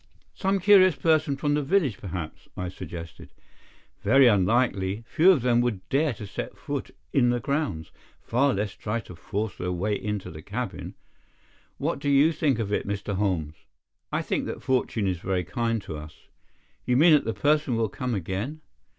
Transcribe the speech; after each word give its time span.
"Some 0.33 0.57
curious 0.59 0.95
person 0.95 1.37
from 1.37 1.53
the 1.53 1.61
village, 1.61 1.99
perhaps," 1.99 2.47
I 2.57 2.69
suggested. 2.69 3.29
"Very 4.03 4.25
unlikely. 4.25 5.03
Few 5.07 5.29
of 5.29 5.43
them 5.43 5.61
would 5.61 5.87
dare 5.89 6.11
to 6.15 6.25
set 6.25 6.57
foot 6.57 6.89
in 7.13 7.29
the 7.29 7.39
grounds, 7.39 7.91
far 8.19 8.51
less 8.55 8.73
try 8.73 8.99
to 9.01 9.15
force 9.15 9.55
their 9.57 9.71
way 9.71 9.93
into 9.93 10.31
the 10.31 10.41
cabin. 10.41 10.95
What 11.77 11.99
do 11.99 12.09
you 12.09 12.31
think 12.31 12.57
of 12.57 12.73
it, 12.73 12.87
Mr. 12.87 13.13
Holmes?" 13.13 13.53
"I 14.11 14.23
think 14.23 14.47
that 14.47 14.63
fortune 14.63 15.05
is 15.05 15.19
very 15.19 15.43
kind 15.43 15.79
to 15.83 15.97
us." 15.97 16.29
"You 16.83 16.97
mean 16.97 17.13
that 17.13 17.25
the 17.25 17.35
person 17.35 17.75
will 17.75 17.87
come 17.89 18.15
again?" 18.15 18.61